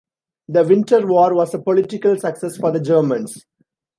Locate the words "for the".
2.57-2.79